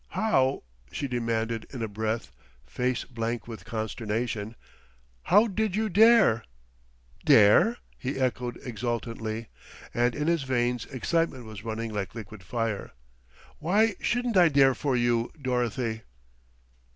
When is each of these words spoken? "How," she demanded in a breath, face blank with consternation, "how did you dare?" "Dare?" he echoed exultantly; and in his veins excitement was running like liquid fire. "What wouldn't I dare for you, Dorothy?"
"How," 0.17 0.63
she 0.91 1.07
demanded 1.07 1.67
in 1.71 1.83
a 1.83 1.87
breath, 1.87 2.31
face 2.65 3.03
blank 3.03 3.47
with 3.47 3.65
consternation, 3.65 4.55
"how 5.25 5.45
did 5.45 5.75
you 5.75 5.89
dare?" 5.89 6.43
"Dare?" 7.23 7.77
he 7.99 8.17
echoed 8.19 8.57
exultantly; 8.65 9.49
and 9.93 10.15
in 10.15 10.25
his 10.25 10.41
veins 10.41 10.87
excitement 10.87 11.45
was 11.45 11.63
running 11.63 11.93
like 11.93 12.15
liquid 12.15 12.41
fire. 12.41 12.93
"What 13.59 13.97
wouldn't 14.15 14.37
I 14.37 14.47
dare 14.49 14.73
for 14.73 14.95
you, 14.97 15.31
Dorothy?" 15.39 16.01